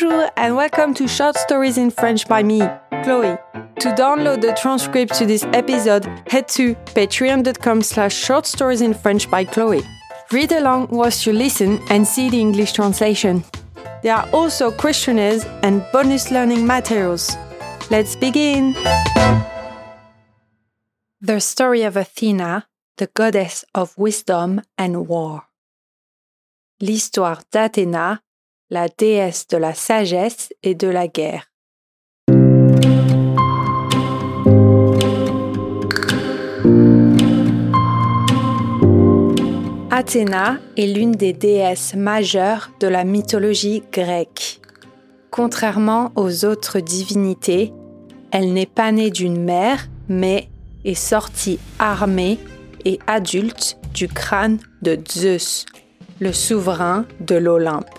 [0.00, 2.60] Bonjour and welcome to Short Stories in French by me,
[3.02, 3.36] Chloe.
[3.80, 9.28] To download the transcript to this episode, head to patreon.com slash short stories in French
[9.28, 9.82] by Chloe.
[10.30, 13.42] Read along whilst you listen and see the English translation.
[14.04, 17.36] There are also questionnaires and bonus learning materials.
[17.90, 18.74] Let's begin!
[21.20, 22.68] The story of Athena,
[22.98, 25.48] the goddess of wisdom and war.
[26.80, 28.20] L'histoire d'Athéna,
[28.70, 31.46] la déesse de la sagesse et de la guerre.
[39.90, 44.60] Athéna est l'une des déesses majeures de la mythologie grecque.
[45.30, 47.72] Contrairement aux autres divinités,
[48.30, 50.48] elle n'est pas née d'une mère, mais
[50.84, 52.38] est sortie armée
[52.84, 55.66] et adulte du crâne de Zeus,
[56.20, 57.98] le souverain de l'Olympe.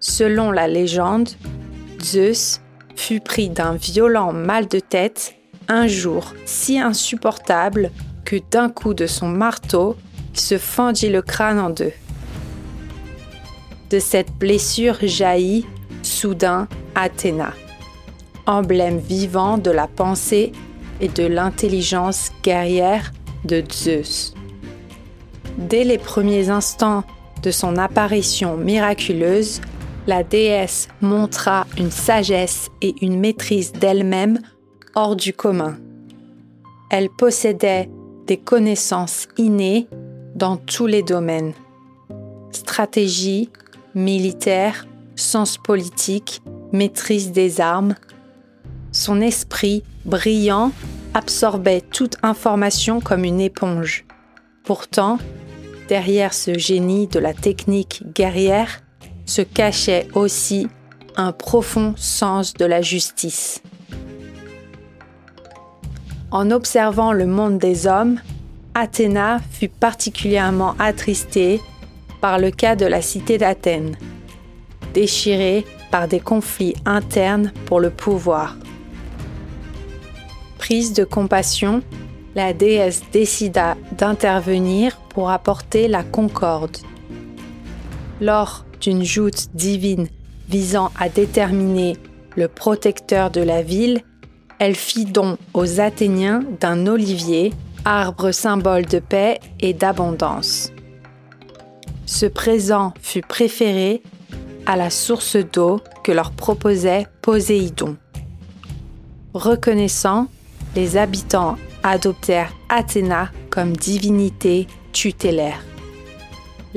[0.00, 1.30] Selon la légende,
[2.02, 2.60] Zeus
[2.94, 5.34] fut pris d'un violent mal de tête
[5.68, 7.90] un jour si insupportable
[8.24, 9.96] que d'un coup de son marteau,
[10.34, 11.92] il se fendit le crâne en deux.
[13.90, 15.66] De cette blessure jaillit
[16.02, 17.52] soudain Athéna,
[18.46, 20.52] emblème vivant de la pensée
[21.00, 23.12] et de l'intelligence guerrière
[23.44, 24.34] de Zeus.
[25.56, 27.04] Dès les premiers instants
[27.42, 29.60] de son apparition miraculeuse,
[30.08, 34.40] la déesse montra une sagesse et une maîtrise d'elle-même
[34.94, 35.76] hors du commun.
[36.90, 37.90] Elle possédait
[38.26, 39.86] des connaissances innées
[40.34, 41.52] dans tous les domaines.
[42.52, 43.50] Stratégie,
[43.94, 46.40] militaire, sens politique,
[46.72, 47.94] maîtrise des armes.
[48.92, 50.72] Son esprit, brillant,
[51.12, 54.06] absorbait toute information comme une éponge.
[54.64, 55.18] Pourtant,
[55.88, 58.80] derrière ce génie de la technique guerrière,
[59.28, 60.68] se cachait aussi
[61.16, 63.62] un profond sens de la justice.
[66.30, 68.20] En observant le monde des hommes,
[68.74, 71.60] Athéna fut particulièrement attristée
[72.20, 73.96] par le cas de la cité d'Athènes,
[74.94, 78.56] déchirée par des conflits internes pour le pouvoir.
[80.58, 81.82] Prise de compassion,
[82.34, 86.76] la déesse décida d'intervenir pour apporter la concorde.
[88.20, 90.08] Lors d'une joute divine
[90.48, 91.96] visant à déterminer
[92.36, 94.02] le protecteur de la ville,
[94.58, 97.52] elle fit don aux Athéniens d'un olivier,
[97.84, 100.72] arbre symbole de paix et d'abondance.
[102.06, 104.02] Ce présent fut préféré
[104.66, 107.96] à la source d'eau que leur proposait Poséidon.
[109.34, 110.28] Reconnaissant,
[110.74, 115.62] les habitants adoptèrent Athéna comme divinité tutélaire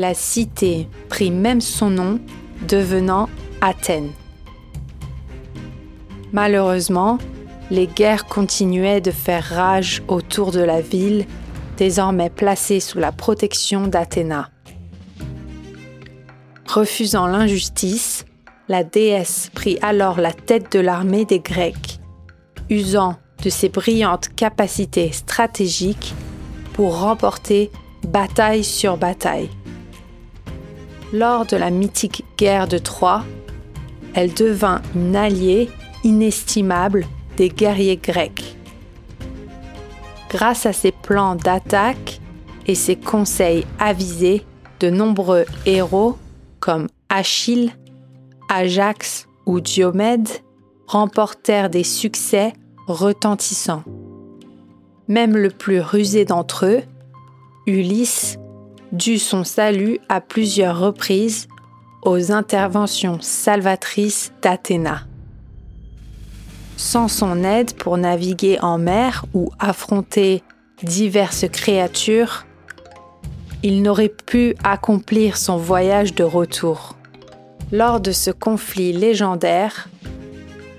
[0.02, 2.20] la cité prit même son nom,
[2.68, 3.30] devenant
[3.62, 4.12] Athènes.
[6.34, 7.20] Malheureusement,
[7.70, 11.26] les guerres continuaient de faire rage autour de la ville,
[11.78, 14.50] désormais placée sous la protection d'Athéna.
[16.68, 18.26] Refusant l'injustice,
[18.70, 22.00] la déesse prit alors la tête de l'armée des Grecs,
[22.72, 26.16] usant de ses brillantes capacités stratégiques
[26.74, 27.70] pour remporter
[28.08, 29.50] bataille sur bataille.
[31.14, 33.24] Lors de la mythique guerre de Troie,
[34.14, 35.70] elle devint une alliée
[36.04, 37.06] inestimable
[37.38, 38.56] des guerriers grecs.
[40.30, 42.22] Grâce à ses plans d'attaque
[42.66, 44.46] et ses conseils avisés,
[44.80, 46.18] de nombreux héros
[46.60, 47.72] comme Achille,
[48.50, 50.30] Ajax ou Diomède
[50.88, 52.54] remportèrent des succès
[52.88, 53.84] retentissants.
[55.08, 56.82] Même le plus rusé d'entre eux,
[57.68, 58.38] Ulysse,
[58.92, 61.48] dut son salut à plusieurs reprises
[62.04, 65.02] aux interventions salvatrices d'Athéna.
[66.78, 70.44] Sans son aide pour naviguer en mer ou affronter
[70.84, 72.46] diverses créatures,
[73.64, 76.96] il n'aurait pu accomplir son voyage de retour.
[77.72, 79.88] Lors de ce conflit légendaire,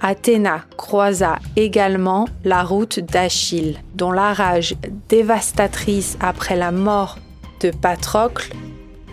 [0.01, 4.75] Athéna croisa également la route d'Achille, dont la rage
[5.09, 7.19] dévastatrice après la mort
[7.63, 8.53] de Patrocle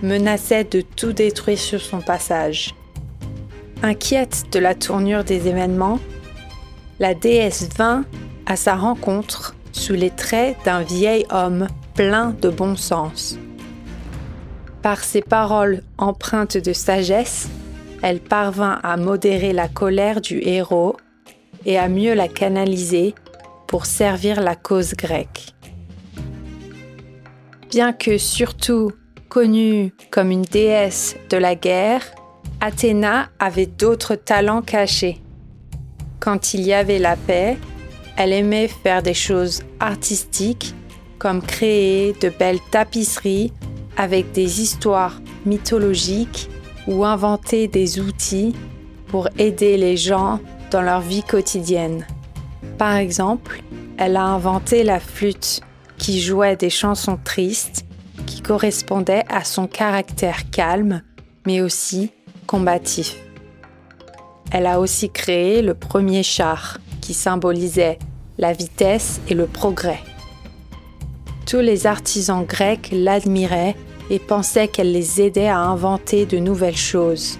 [0.02, 2.74] menaçait de tout détruire sur son passage.
[3.84, 6.00] Inquiète de la tournure des événements,
[7.00, 8.06] la déesse vint
[8.46, 13.38] à sa rencontre sous les traits d'un vieil homme plein de bon sens.
[14.82, 17.50] Par ses paroles empreintes de sagesse,
[18.02, 20.96] elle parvint à modérer la colère du héros
[21.66, 23.14] et à mieux la canaliser
[23.68, 25.54] pour servir la cause grecque.
[27.70, 28.92] Bien que surtout
[29.30, 32.02] connue comme une déesse de la guerre,
[32.62, 35.22] Athéna avait d'autres talents cachés.
[36.20, 37.60] Quand il y avait la paix,
[38.18, 40.74] elle aimait faire des choses artistiques
[41.20, 43.54] comme créer de belles tapisseries
[43.98, 46.50] avec des histoires mythologiques
[46.88, 48.56] ou inventer des outils
[49.10, 50.40] pour aider les gens
[50.72, 52.08] dans leur vie quotidienne.
[52.80, 53.62] Par exemple,
[54.00, 55.62] elle a inventé la flûte
[56.00, 57.86] qui jouait des chansons tristes
[58.26, 61.04] qui correspondaient à son caractère calme
[61.46, 62.12] mais aussi
[62.48, 63.18] combatif.
[64.52, 68.00] Elle a aussi créé le premier char qui symbolisait
[68.40, 70.00] la vitesse et le progrès.
[71.46, 73.76] Tous les artisans grecs l'admiraient
[74.10, 77.40] et pensaient qu'elle les aidait à inventer de nouvelles choses.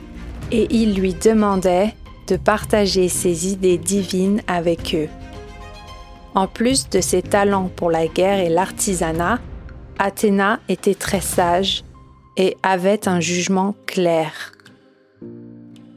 [0.52, 1.94] Et ils lui demandaient
[2.28, 5.10] de partager ses idées divines avec eux.
[6.36, 9.40] En plus de ses talents pour la guerre et l'artisanat,
[9.98, 11.84] Athéna était très sage
[12.38, 14.54] et avait un jugement clair.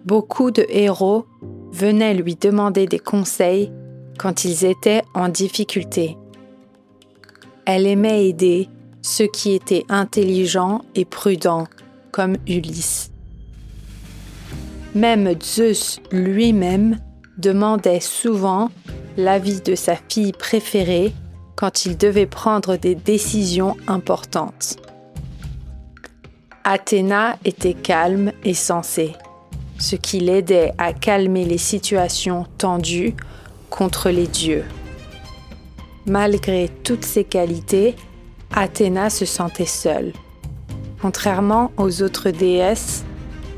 [0.04, 1.26] Beaucoup de héros
[1.70, 3.70] venaient lui demander des conseils
[4.18, 6.16] quand ils étaient en difficulté.
[7.64, 8.68] Elle aimait aider
[9.02, 11.66] ceux qui étaient intelligents et prudents,
[12.10, 13.10] comme Ulysse.
[14.94, 16.98] Même Zeus lui-même
[17.38, 18.70] demandait souvent
[19.16, 21.12] l'avis de sa fille préférée
[21.56, 24.76] quand il devait prendre des décisions importantes.
[26.64, 29.12] Athéna était calme et sensée,
[29.78, 33.14] ce qui l'aidait à calmer les situations tendues
[33.70, 34.64] contre les dieux.
[36.06, 37.96] Malgré toutes ces qualités,
[38.54, 40.12] Athéna se sentait seule.
[41.00, 43.04] Contrairement aux autres déesses,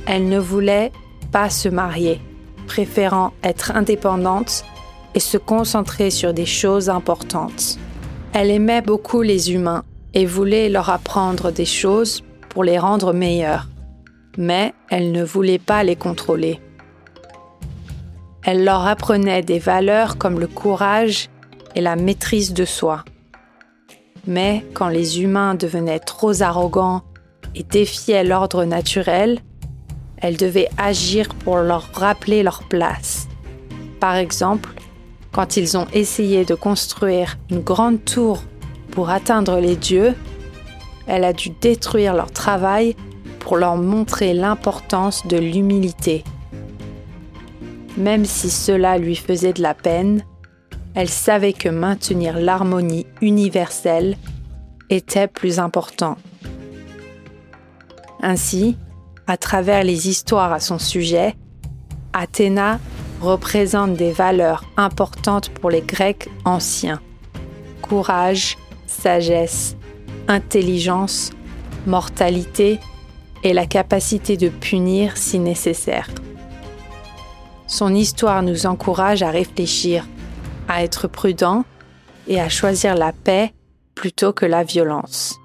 [0.06, 0.92] elle ne voulait
[1.30, 2.20] pas se marier,
[2.66, 4.64] préférant être indépendante
[5.14, 7.78] et se concentrer sur des choses importantes.
[8.32, 13.68] Elle aimait beaucoup les humains et voulait leur apprendre des choses pour les rendre meilleurs,
[14.36, 16.60] mais elle ne voulait pas les contrôler.
[18.44, 21.30] Elle leur apprenait des valeurs comme le courage
[21.74, 23.04] et la maîtrise de soi.
[24.26, 27.02] Mais quand les humains devenaient trop arrogants
[27.54, 29.40] et défiaient l'ordre naturel,
[30.18, 33.28] elle devait agir pour leur rappeler leur place.
[34.00, 34.70] Par exemple,
[35.34, 38.44] quand ils ont essayé de construire une grande tour
[38.92, 40.14] pour atteindre les dieux,
[41.08, 42.94] elle a dû détruire leur travail
[43.40, 46.22] pour leur montrer l'importance de l'humilité.
[47.96, 50.24] Même si cela lui faisait de la peine,
[50.94, 54.16] elle savait que maintenir l'harmonie universelle
[54.88, 56.16] était plus important.
[58.22, 58.76] Ainsi,
[59.26, 61.34] à travers les histoires à son sujet,
[62.12, 62.78] Athéna
[63.24, 67.00] représente des valeurs importantes pour les Grecs anciens.
[67.82, 68.56] Courage,
[68.86, 69.76] sagesse,
[70.28, 71.30] intelligence,
[71.86, 72.78] mortalité
[73.42, 76.08] et la capacité de punir si nécessaire.
[77.66, 80.06] Son histoire nous encourage à réfléchir
[80.68, 81.64] à être prudent
[82.26, 83.52] et à choisir la paix
[83.94, 85.38] plutôt que la violence.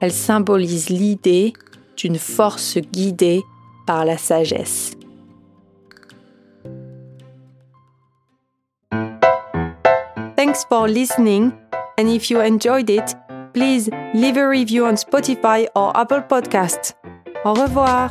[0.00, 1.54] Elle symbolise l'idée
[1.96, 3.42] d'une force guidée
[3.86, 4.92] par la sagesse.
[10.56, 11.52] Thanks for listening,
[11.98, 13.14] and if you enjoyed it,
[13.52, 16.94] please leave a review on Spotify or Apple Podcasts.
[17.44, 18.10] Au revoir.